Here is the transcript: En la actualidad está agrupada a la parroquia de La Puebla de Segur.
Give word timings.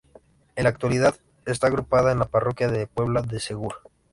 En 0.55 0.63
la 0.63 0.71
actualidad 0.71 1.19
está 1.45 1.67
agrupada 1.67 2.11
a 2.11 2.15
la 2.15 2.25
parroquia 2.25 2.69
de 2.69 2.79
La 2.79 2.87
Puebla 2.87 3.21
de 3.21 3.39
Segur. 3.39 3.83